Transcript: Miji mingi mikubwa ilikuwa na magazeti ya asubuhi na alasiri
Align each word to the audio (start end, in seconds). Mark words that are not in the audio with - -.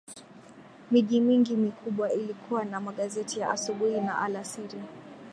Miji 0.91 1.21
mingi 1.21 1.55
mikubwa 1.55 2.13
ilikuwa 2.13 2.65
na 2.65 2.79
magazeti 2.79 3.39
ya 3.39 3.49
asubuhi 3.51 4.01
na 4.01 4.19
alasiri 4.21 4.79